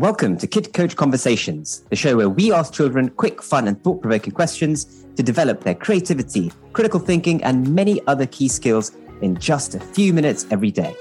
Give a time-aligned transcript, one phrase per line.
[0.00, 4.00] Welcome to Kid Coach Conversations, the show where we ask children quick, fun, and thought
[4.00, 9.74] provoking questions to develop their creativity, critical thinking, and many other key skills in just
[9.74, 10.96] a few minutes every day.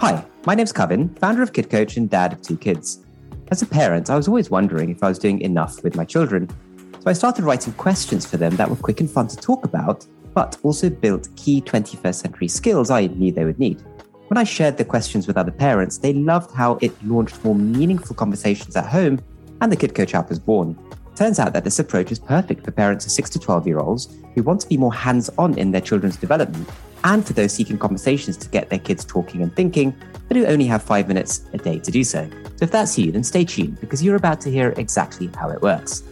[0.00, 3.04] Hi, my name's Kevin, founder of Kid Coach and dad of two kids.
[3.52, 6.50] As a parent, I was always wondering if I was doing enough with my children.
[6.94, 10.04] So I started writing questions for them that were quick and fun to talk about
[10.34, 13.82] but also built key 21st century skills I knew they would need.
[14.28, 18.14] When I shared the questions with other parents, they loved how it launched more meaningful
[18.14, 19.20] conversations at home,
[19.60, 20.78] and the Kid Coach app was born.
[21.16, 24.14] Turns out that this approach is perfect for parents of 6 to 12 year olds
[24.34, 26.68] who want to be more hands on in their children's development,
[27.04, 29.96] and for those seeking conversations to get their kids talking and thinking,
[30.28, 32.28] but who only have five minutes a day to do so.
[32.56, 35.62] So if that's you, then stay tuned because you're about to hear exactly how it
[35.62, 36.02] works.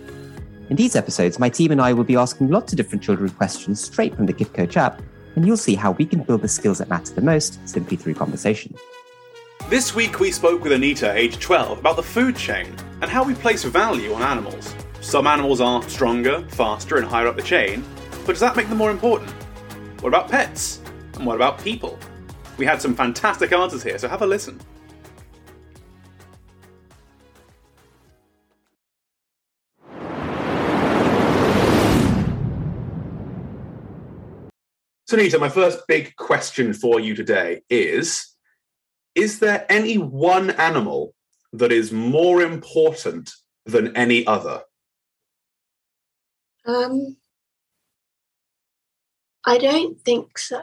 [0.68, 3.80] In these episodes, my team and I will be asking lots of different children questions
[3.80, 5.00] straight from the Kid Coach app,
[5.36, 8.14] and you'll see how we can build the skills that matter the most simply through
[8.14, 8.74] conversation.
[9.68, 13.34] This week we spoke with Anita, age 12, about the food chain and how we
[13.34, 14.74] place value on animals.
[15.00, 17.84] Some animals are stronger, faster, and higher up the chain,
[18.24, 19.30] but does that make them more important?
[20.00, 20.80] What about pets?
[21.14, 21.96] And what about people?
[22.58, 24.60] We had some fantastic answers here, so have a listen.
[35.08, 38.34] So, Anita, my first big question for you today is
[39.14, 41.14] Is there any one animal
[41.52, 43.30] that is more important
[43.64, 44.62] than any other?
[46.66, 47.16] Um,
[49.44, 50.60] I don't think so.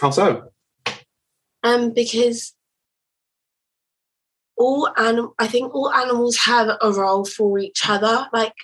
[0.00, 0.52] How so?
[1.64, 2.54] Um, because
[4.56, 8.28] all anim- I think all animals have a role for each other.
[8.32, 8.54] Like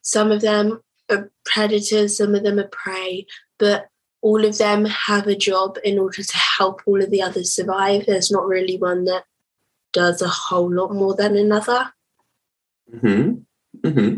[0.00, 3.26] some of them are predators, some of them are prey,
[3.58, 3.88] but
[4.24, 8.06] all of them have a job in order to help all of the others survive.
[8.06, 9.24] There's not really one that
[9.92, 11.92] does a whole lot more than another.
[13.00, 13.32] Hmm.
[13.84, 14.14] Hmm.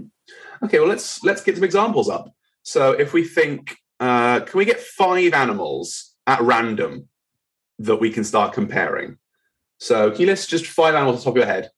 [0.63, 0.79] Okay.
[0.79, 2.33] Well, let's let's get some examples up.
[2.63, 7.09] So, if we think, uh, can we get five animals at random
[7.79, 9.19] that we can start comparing?
[9.79, 11.71] So, can you list just five animals off the top of your head?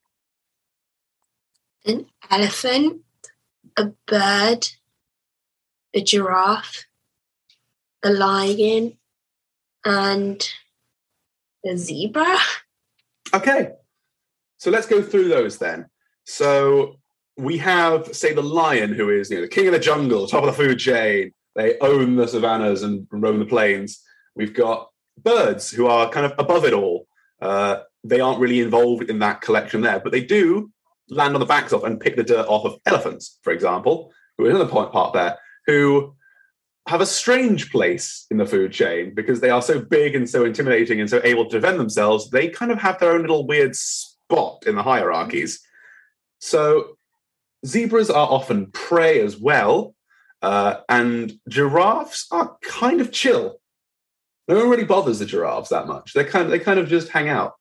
[1.86, 3.02] An elephant,
[3.76, 4.68] a bird,
[5.98, 6.86] a giraffe,
[8.02, 8.96] the lion,
[9.84, 10.48] and
[11.64, 12.38] the zebra.
[13.34, 13.72] Okay.
[14.58, 15.86] So let's go through those then.
[16.24, 16.96] So
[17.36, 20.44] we have, say, the lion, who is you know, the king of the jungle, top
[20.44, 21.32] of the food chain.
[21.54, 24.00] They own the savannas and roam the plains.
[24.36, 27.08] We've got birds, who are kind of above it all.
[27.40, 30.70] Uh, they aren't really involved in that collection there, but they do
[31.10, 34.46] land on the backs of and pick the dirt off of elephants, for example, who
[34.46, 35.38] is another point part there
[35.68, 36.16] who
[36.88, 40.44] have a strange place in the food chain because they are so big and so
[40.44, 42.30] intimidating and so able to defend themselves.
[42.30, 45.60] They kind of have their own little weird spot in the hierarchies.
[46.40, 46.96] So
[47.66, 49.94] zebras are often prey as well,
[50.40, 53.60] uh, and giraffes are kind of chill.
[54.46, 56.14] No one really bothers the giraffes that much.
[56.14, 57.54] They kind of, they kind of just hang out.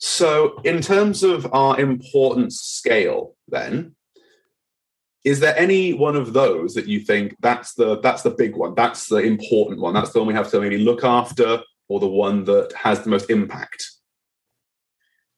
[0.00, 3.96] So, in terms of our importance scale, then
[5.28, 8.74] is there any one of those that you think that's the that's the big one
[8.74, 12.06] that's the important one that's the one we have to maybe look after or the
[12.06, 13.82] one that has the most impact?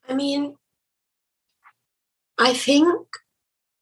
[0.09, 0.57] I mean
[2.39, 3.07] i think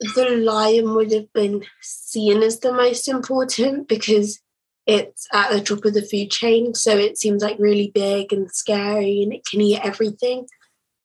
[0.01, 4.41] the lion would have been seen as the most important because
[4.87, 8.51] it's at the top of the food chain so it seems like really big and
[8.51, 10.47] scary and it can eat everything.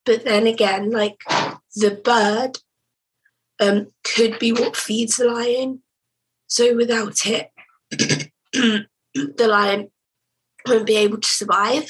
[0.06, 1.22] But then again like
[1.75, 2.59] the bird
[3.59, 5.81] um, could be what feeds the lion.
[6.47, 7.52] So without it,
[8.53, 9.91] the lion
[10.68, 11.90] won't be able to survive.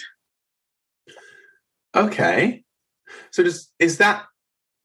[1.95, 2.63] Okay.
[3.31, 4.25] So does is that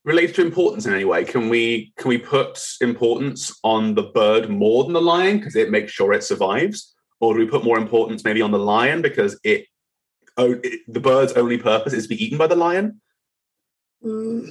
[0.05, 1.25] related to importance in any way?
[1.25, 5.71] Can we can we put importance on the bird more than the lion because it
[5.71, 9.39] makes sure it survives, or do we put more importance maybe on the lion because
[9.45, 9.67] it,
[10.37, 13.01] oh, it the bird's only purpose is to be eaten by the lion?
[14.05, 14.51] Mm.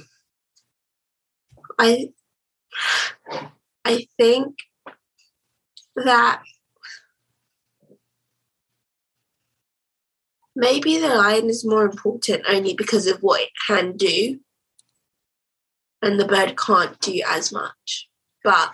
[1.78, 2.08] I
[3.84, 4.56] I think
[5.96, 6.42] that
[10.54, 14.40] maybe the lion is more important only because of what it can do,
[16.02, 18.08] and the bird can't do as much.
[18.44, 18.72] But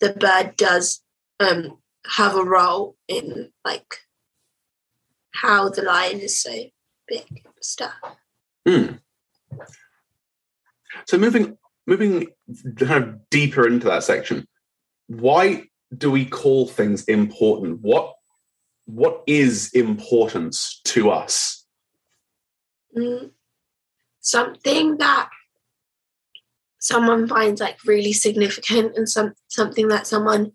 [0.00, 1.02] the bird does
[1.40, 3.96] um, have a role in like
[5.34, 6.54] how the lion is so
[7.06, 7.94] big stuff.
[8.66, 9.00] Mm.
[11.06, 12.26] So moving moving
[12.76, 14.46] kind of deeper into that section,
[15.06, 15.64] why
[15.96, 17.80] do we call things important?
[17.80, 18.14] What
[18.84, 21.64] what is importance to us?
[22.96, 23.30] Mm,
[24.20, 25.30] something that
[26.78, 30.52] someone finds like really significant and some something that someone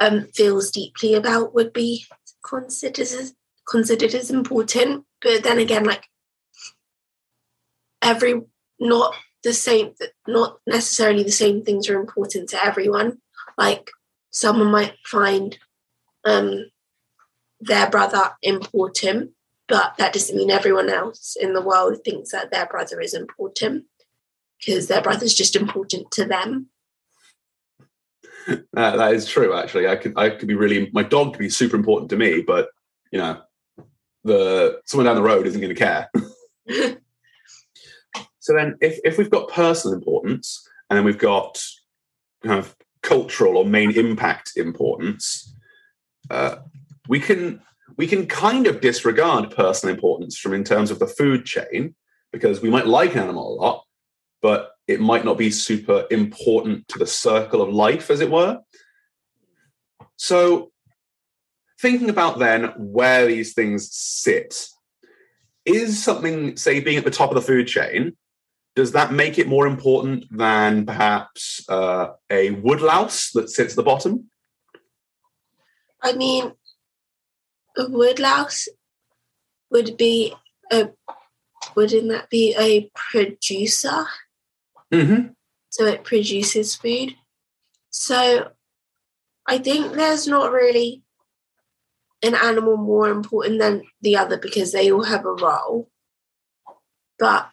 [0.00, 2.06] um, feels deeply about would be
[2.44, 3.34] considered as,
[3.68, 5.04] considered as important.
[5.20, 6.04] But then again, like
[8.00, 8.42] every
[8.78, 9.14] not
[9.44, 13.18] the same, that not necessarily the same things are important to everyone.
[13.56, 13.90] Like
[14.30, 15.58] someone might find
[16.24, 16.70] um,
[17.60, 19.32] their brother important,
[19.66, 23.84] but that doesn't mean everyone else in the world thinks that their brother is important
[24.58, 26.68] because their brother's just important to them.
[28.72, 29.54] That is true.
[29.54, 32.40] Actually, I could I could be really my dog could be super important to me,
[32.40, 32.70] but
[33.12, 33.42] you know,
[34.24, 36.10] the someone down the road isn't going to care.
[38.48, 41.62] so then, if if we've got personal importance and then we've got
[42.42, 45.54] kind of cultural or main impact importance,
[46.30, 46.56] uh,
[47.10, 47.60] we can
[47.98, 51.94] we can kind of disregard personal importance from in terms of the food chain
[52.32, 53.84] because we might like an animal a lot,
[54.40, 58.60] but it might not be super important to the circle of life, as it were.
[60.16, 60.72] So,
[61.82, 64.70] thinking about then where these things sit,
[65.66, 68.16] is something, say, being at the top of the food chain,
[68.78, 73.82] does that make it more important than perhaps uh, a woodlouse that sits at the
[73.82, 74.30] bottom?
[76.00, 76.52] I mean,
[77.76, 78.68] a woodlouse
[79.72, 80.32] would be
[80.70, 80.90] a
[81.74, 84.06] wouldn't that be a producer?
[84.94, 85.32] Mm-hmm.
[85.70, 87.16] So it produces food.
[87.90, 88.52] So
[89.44, 91.02] I think there's not really
[92.22, 95.90] an animal more important than the other because they all have a role.
[97.18, 97.50] But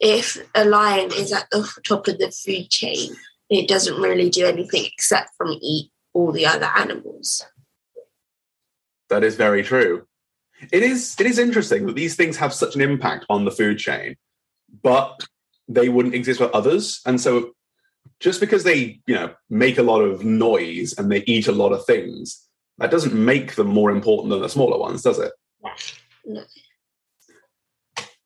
[0.00, 3.14] if a lion is at the top of the food chain,
[3.48, 7.44] it doesn't really do anything except from eat all the other animals.
[9.08, 10.06] That is very true.
[10.72, 13.78] It is it is interesting that these things have such an impact on the food
[13.78, 14.16] chain,
[14.82, 15.26] but
[15.68, 17.00] they wouldn't exist for others.
[17.06, 17.52] And so
[18.20, 21.72] just because they, you know, make a lot of noise and they eat a lot
[21.72, 22.48] of things,
[22.78, 25.32] that doesn't make them more important than the smaller ones, does it?
[26.24, 26.42] No.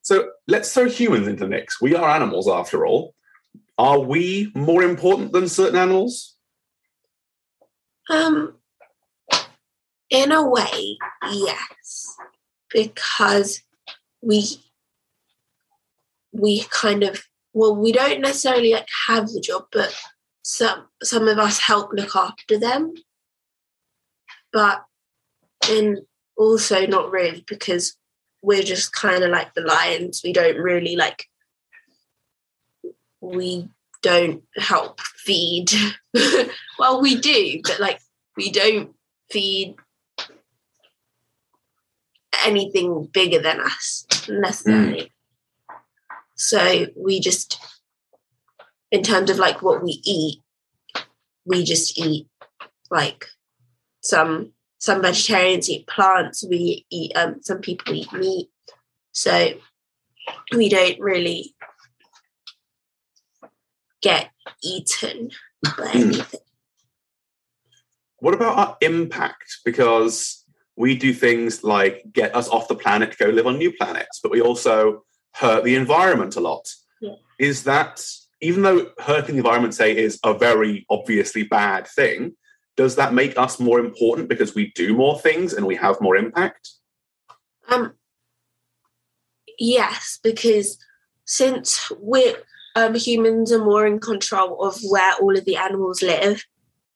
[0.01, 1.81] So let's throw humans into the mix.
[1.81, 3.13] We are animals after all.
[3.77, 6.35] Are we more important than certain animals?
[8.09, 8.55] Um
[10.09, 10.97] in a way,
[11.31, 12.15] yes.
[12.73, 13.61] Because
[14.21, 14.43] we
[16.31, 17.23] we kind of
[17.53, 19.93] well, we don't necessarily like have the job, but
[20.43, 22.93] some some of us help look after them.
[24.53, 24.83] But
[25.69, 25.99] and
[26.37, 27.95] also not really because
[28.41, 30.21] we're just kind of like the lions.
[30.23, 31.27] We don't really like
[33.21, 33.69] we
[34.01, 35.71] don't help feed.
[36.79, 37.99] well, we do, but like
[38.35, 38.95] we don't
[39.29, 39.75] feed
[42.43, 45.01] anything bigger than us necessarily.
[45.03, 45.09] Mm.
[46.35, 47.59] So we just,
[48.89, 50.39] in terms of like what we eat,
[51.45, 52.27] we just eat
[52.89, 53.27] like
[54.01, 56.43] some some vegetarians eat plants.
[56.43, 58.49] We eat um, some people eat meat.
[59.11, 59.53] So
[60.55, 61.53] we don't really
[64.01, 64.31] get
[64.63, 65.29] eaten
[65.77, 66.39] by anything.
[68.17, 69.59] What about our impact?
[69.63, 70.43] Because
[70.75, 74.19] we do things like get us off the planet to go live on new planets,
[74.23, 75.03] but we also
[75.35, 76.67] hurt the environment a lot.
[77.01, 77.15] Yeah.
[77.39, 78.03] Is that,
[78.41, 82.35] even though hurting the environment, say, is a very obviously bad thing,
[82.75, 86.15] does that make us more important because we do more things and we have more
[86.15, 86.69] impact?
[87.69, 87.93] Um,
[89.59, 90.77] yes, because
[91.25, 92.35] since we're
[92.75, 96.43] um, humans are more in control of where all of the animals live,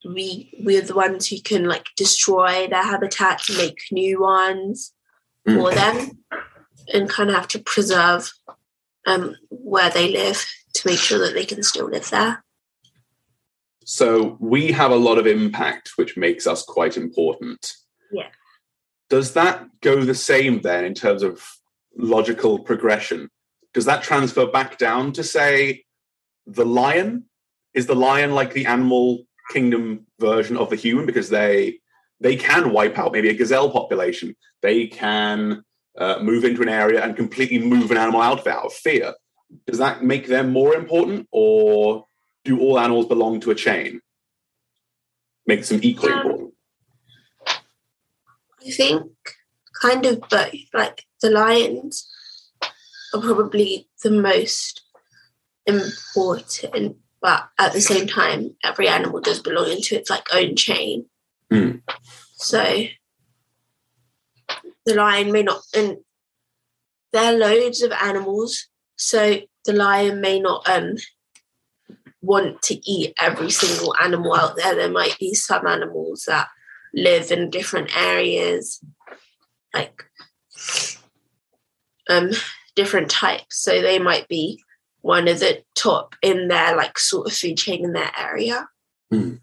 [0.06, 4.94] we we're the ones who can like destroy their habitats and make new ones
[5.48, 5.58] mm.
[5.58, 6.12] for them
[6.94, 8.32] and kind of have to preserve
[9.06, 12.45] um, where they live to make sure that they can still live there.
[13.86, 17.74] So we have a lot of impact, which makes us quite important.
[18.12, 18.30] Yeah.
[19.10, 21.44] Does that go the same then in terms of
[21.96, 23.30] logical progression?
[23.76, 25.86] Does that transfer back down to say
[26.48, 27.26] the lion?
[27.76, 31.80] Is the lion like the animal kingdom version of the human because they
[32.20, 34.36] they can wipe out maybe a gazelle population.
[34.62, 35.64] They can
[35.98, 38.74] uh, move into an area and completely move an animal out of it out of
[38.74, 39.14] fear.
[39.68, 42.06] Does that make them more important, or
[42.46, 44.00] do all animals belong to a chain?
[45.46, 46.54] Makes them equally um, important.
[48.66, 49.12] I think
[49.82, 50.54] kind of both.
[50.74, 52.10] Like the lions
[53.14, 54.82] are probably the most
[55.66, 61.06] important, but at the same time, every animal does belong into its like own chain.
[61.52, 61.82] Mm.
[62.36, 62.86] So
[64.86, 65.98] the lion may not, and
[67.12, 70.96] there are loads of animals, so the lion may not um
[72.26, 74.76] want to eat every single animal out there.
[74.76, 76.48] There might be some animals that
[76.94, 78.84] live in different areas,
[79.74, 80.04] like
[82.10, 82.32] um
[82.76, 83.62] different types.
[83.62, 84.62] So they might be
[85.02, 88.68] one of the top in their like sort of food chain in their area.
[89.12, 89.36] Hmm.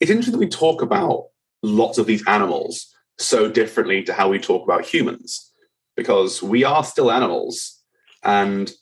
[0.00, 1.28] It's interesting that we talk about
[1.62, 5.52] lots of these animals so differently to how we talk about humans
[5.96, 7.80] because we are still animals
[8.24, 8.72] and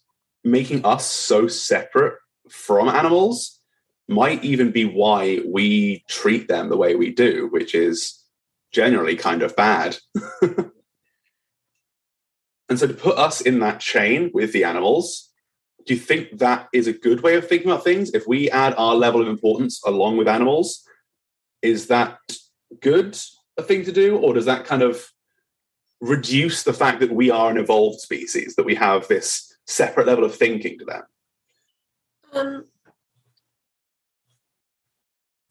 [0.44, 2.14] making us so separate
[2.50, 3.60] from animals
[4.08, 8.22] might even be why we treat them the way we do, which is
[8.72, 9.96] generally kind of bad.
[10.42, 10.72] and
[12.76, 15.30] so to put us in that chain with the animals,
[15.86, 18.10] do you think that is a good way of thinking about things?
[18.12, 20.84] If we add our level of importance along with animals,
[21.62, 22.18] is that
[22.80, 23.16] good
[23.56, 25.04] a thing to do, or does that kind of
[26.00, 30.24] reduce the fact that we are an evolved species, that we have this separate level
[30.24, 31.02] of thinking to them?
[32.32, 32.64] Um,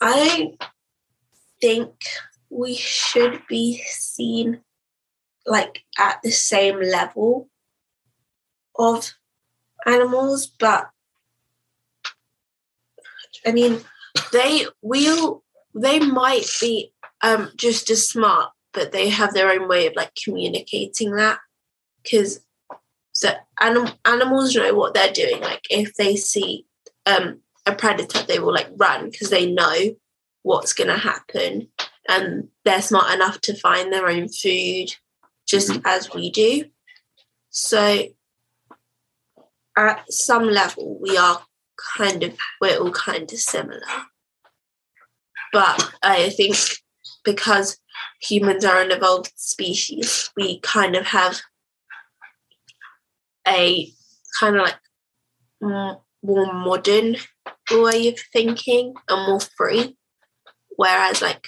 [0.01, 0.53] I
[1.62, 1.91] think
[2.50, 4.62] we should be seen
[5.45, 7.50] like at the same level
[8.77, 9.13] of
[9.86, 10.89] animals, but
[13.45, 13.81] I mean,
[14.31, 15.43] they will
[15.75, 20.13] they might be um, just as smart, but they have their own way of like
[20.15, 21.39] communicating that
[22.01, 22.41] because
[23.21, 25.41] the anim- animals know what they're doing.
[25.41, 26.65] Like if they see
[27.10, 29.96] um, a predator, they will like run because they know
[30.44, 31.68] what's going to happen,
[32.08, 34.88] and they're smart enough to find their own food,
[35.48, 35.86] just mm-hmm.
[35.86, 36.66] as we do.
[37.50, 38.04] So
[39.78, 41.42] at some level, we are
[41.96, 43.82] kind of we're all kind of similar.
[45.51, 46.56] But I think
[47.24, 47.80] because
[48.22, 51.42] humans are an evolved species, we kind of have
[53.48, 53.92] a
[54.39, 57.15] kind of like more modern
[57.71, 59.95] way of thinking and more free.
[60.75, 61.47] Whereas, like,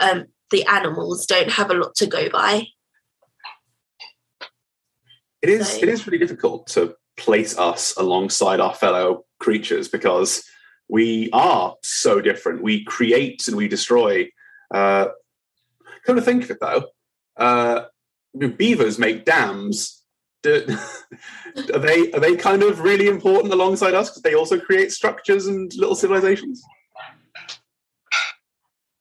[0.00, 2.66] um, the animals don't have a lot to go by.
[5.42, 5.68] It is.
[5.68, 10.44] So, it is really difficult to place us alongside our fellow creatures because
[10.88, 12.62] we are so different.
[12.62, 14.30] We create and we destroy.
[14.72, 15.08] Uh,
[16.06, 16.84] come to think of it, though,
[17.36, 17.86] uh,
[18.56, 20.03] beavers make dams.
[20.44, 20.62] Do,
[21.72, 25.46] are they are they kind of really important alongside us because they also create structures
[25.46, 26.62] and little civilizations?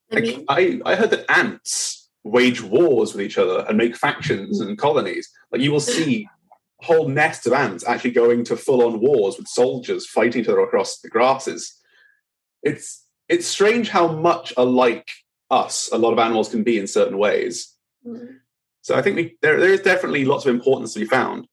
[0.10, 4.62] I, mean, I, I heard that ants wage wars with each other and make factions
[4.62, 5.30] and colonies.
[5.52, 6.30] Like you will see
[6.80, 10.62] whole nests of ants actually going to full on wars with soldiers fighting each other
[10.62, 11.78] across the grasses.
[12.62, 15.12] It's it's strange how much alike
[15.52, 17.76] us a lot of animals can be in certain ways.
[18.08, 18.36] Mm-hmm.
[18.84, 21.48] So I think we, there there is definitely lots of importance to be found.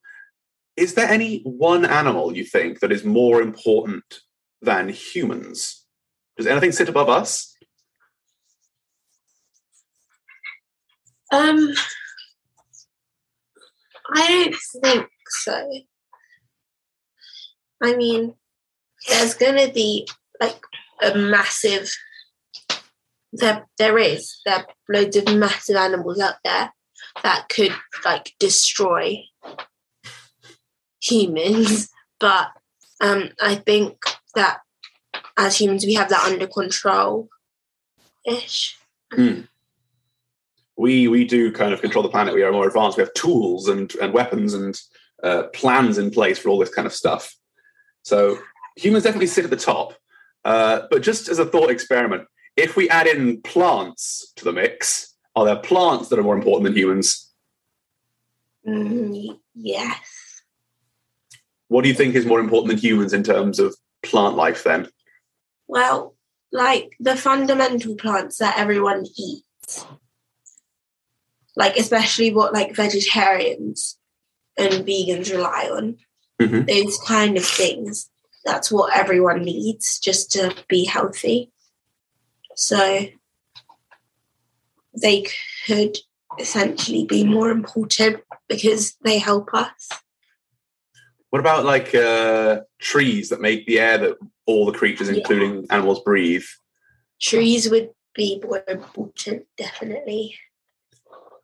[0.77, 4.05] Is there any one animal you think that is more important
[4.61, 5.87] than humans?
[6.37, 7.57] Does anything sit above us?
[11.33, 11.73] Um,
[14.13, 15.71] I don't think so.
[17.81, 18.35] I mean,
[19.09, 20.09] there's going to be
[20.41, 20.61] like
[21.01, 21.93] a massive.
[23.33, 24.41] There, there is.
[24.45, 26.73] There are loads of massive animals out there
[27.23, 27.75] that could
[28.05, 29.25] like destroy
[31.01, 32.49] humans, but
[33.01, 33.99] um, I think
[34.35, 34.61] that
[35.37, 37.29] as humans we have that under control.
[38.27, 38.77] Ish.
[39.13, 39.49] Mm
[40.81, 42.35] we we do kind of control the planet.
[42.35, 42.97] We are more advanced.
[42.97, 44.81] We have tools and and weapons and
[45.23, 47.37] uh, plans in place for all this kind of stuff.
[48.03, 48.39] So
[48.77, 49.95] humans definitely sit at the top.
[50.43, 52.27] Uh, but just as a thought experiment,
[52.57, 56.65] if we add in plants to the mix, are there plants that are more important
[56.65, 57.31] than humans?
[58.67, 60.43] Mm, yes.
[61.69, 64.89] What do you think is more important than humans in terms of plant life then?
[65.69, 66.17] Well,
[66.53, 69.87] like the fundamental plants that everyone eats
[71.57, 73.99] like especially what like vegetarians
[74.59, 75.97] and vegans rely on
[76.41, 76.65] mm-hmm.
[76.65, 78.11] those kind of things
[78.45, 81.53] that's what everyone needs just to be healthy
[82.57, 83.07] so
[84.95, 85.27] they
[85.67, 85.97] could
[86.39, 89.89] essentially be more important because they help us
[91.31, 94.17] what about like uh, trees that make the air that
[94.47, 95.17] all the creatures yeah.
[95.17, 96.45] including animals breathe
[97.21, 100.35] trees would be more important definitely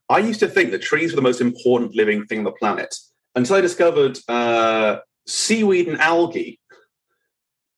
[0.08, 2.94] I used to think that trees were the most important living thing on the planet
[3.34, 6.60] until I discovered uh, seaweed and algae.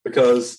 [0.05, 0.59] Because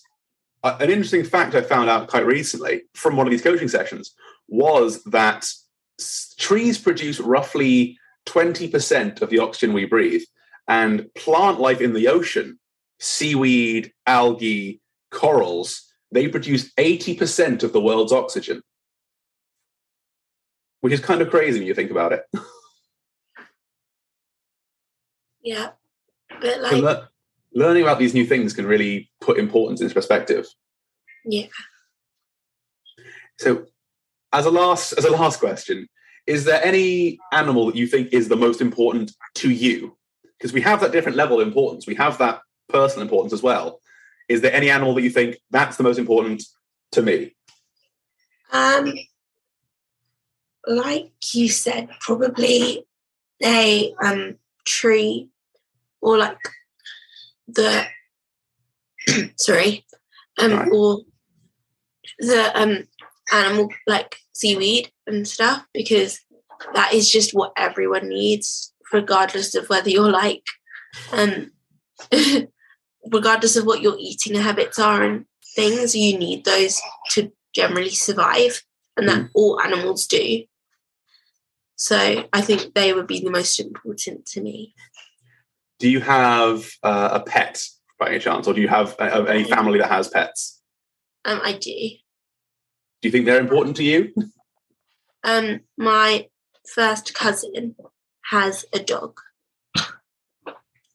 [0.64, 4.14] uh, an interesting fact I found out quite recently from one of these coaching sessions
[4.50, 5.48] was that
[6.38, 10.24] trees produce roughly 20% of the oxygen we breathe,
[10.68, 12.60] and plant life in the ocean,
[13.00, 18.62] seaweed, algae, corals, they produce 80% of the world's oxygen.
[20.82, 22.24] Which is kind of crazy when you think about it.
[25.42, 25.70] Yeah.
[26.42, 27.10] But like, le-
[27.54, 30.46] learning about these new things can really put importance into perspective.
[31.26, 31.48] yeah.
[33.40, 33.66] So,
[34.34, 35.88] as a last as a last question,
[36.28, 39.98] is there any animal that you think is the most important to you?
[40.38, 41.88] Because we have that different level of importance.
[41.88, 43.80] We have that personal importance as well.
[44.28, 46.44] Is there any animal that you think that's the most important
[46.92, 47.36] to me?
[48.52, 48.94] Um,
[50.68, 52.86] like you said, probably
[53.44, 55.30] a um tree
[56.02, 56.38] or like
[57.48, 57.86] the
[59.38, 59.86] sorry,
[60.38, 60.70] um Right.
[60.72, 61.02] or
[62.20, 62.88] the um
[63.32, 66.20] animal like seaweed and stuff because
[66.74, 70.44] that is just what everyone needs, regardless of whether you're like
[71.12, 71.52] um
[73.12, 76.82] regardless of what your eating habits are and things, you need those
[77.12, 78.62] to generally survive,
[78.96, 80.44] and that all animals do.
[81.76, 84.76] So I think they would be the most important to me.
[85.80, 87.64] Do you have uh, a pet
[88.00, 90.62] by any chance, or do you have a, any family that has pets?
[91.26, 91.90] Um, I do.
[93.02, 94.14] Do you think they're important to you?
[95.24, 96.28] Um, my
[96.68, 97.76] first cousin
[98.30, 99.20] has a dog.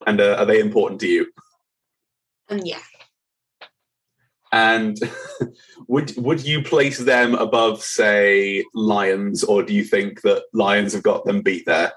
[0.06, 1.32] And uh, are they important to you?
[2.50, 2.82] Um, yeah,
[4.52, 4.99] And
[5.88, 11.02] would would you place them above, say, lions, or do you think that lions have
[11.02, 11.92] got them beat there?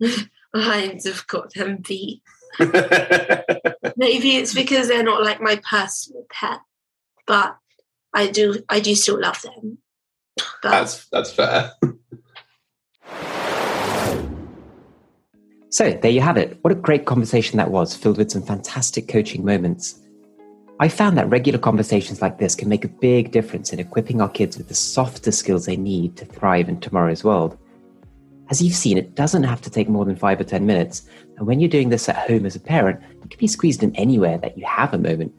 [0.54, 2.22] lions have got them beat.
[2.58, 6.60] Maybe it's because they're not like my personal pet,
[7.26, 7.56] but
[8.14, 8.62] I do.
[8.68, 9.78] I do still love them.
[10.62, 11.72] But that's that's fair.
[15.72, 16.58] So there you have it.
[16.60, 19.98] What a great conversation that was, filled with some fantastic coaching moments.
[20.80, 24.28] I found that regular conversations like this can make a big difference in equipping our
[24.28, 27.56] kids with the softer skills they need to thrive in tomorrow's world.
[28.50, 31.08] As you've seen, it doesn't have to take more than five or 10 minutes.
[31.38, 33.96] And when you're doing this at home as a parent, it can be squeezed in
[33.96, 35.32] anywhere that you have a moment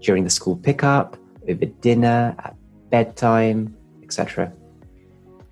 [0.00, 1.16] during the school pickup,
[1.48, 2.56] over dinner, at
[2.90, 4.52] bedtime, etc.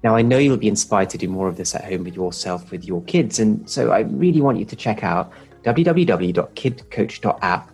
[0.02, 2.70] Now, I know you'll be inspired to do more of this at home with yourself,
[2.70, 3.38] with your kids.
[3.38, 5.30] And so I really want you to check out
[5.62, 7.70] www.kidcoach.app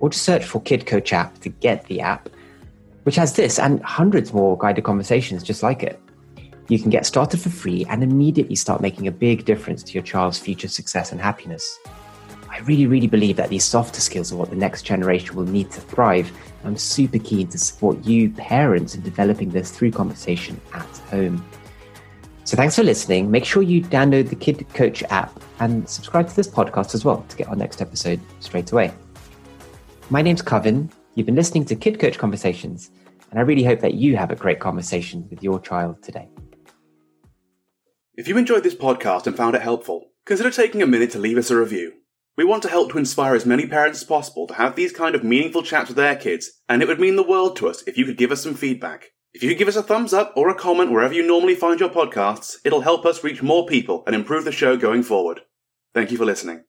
[0.00, 2.28] or just search for Kid Coach app to get the app,
[3.04, 6.00] which has this and hundreds more guided conversations just like it.
[6.68, 10.02] You can get started for free and immediately start making a big difference to your
[10.02, 11.78] child's future success and happiness.
[12.58, 15.70] I really, really believe that these softer skills are what the next generation will need
[15.70, 16.32] to thrive.
[16.64, 21.48] I'm super keen to support you, parents, in developing this through conversation at home.
[22.42, 23.30] So thanks for listening.
[23.30, 27.24] Make sure you download the Kid Coach app and subscribe to this podcast as well
[27.28, 28.92] to get our next episode straight away.
[30.10, 30.90] My name's Kevin.
[31.14, 32.90] You've been listening to Kid Coach Conversations,
[33.30, 36.28] and I really hope that you have a great conversation with your child today.
[38.16, 41.38] If you enjoyed this podcast and found it helpful, consider taking a minute to leave
[41.38, 41.92] us a review.
[42.38, 45.16] We want to help to inspire as many parents as possible to have these kind
[45.16, 47.98] of meaningful chats with their kids, and it would mean the world to us if
[47.98, 49.06] you could give us some feedback.
[49.34, 51.80] If you could give us a thumbs up or a comment wherever you normally find
[51.80, 55.40] your podcasts, it'll help us reach more people and improve the show going forward.
[55.94, 56.62] Thank you for listening.